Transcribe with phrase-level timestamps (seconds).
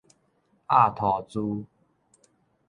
[0.67, 1.63] 鴨塗珠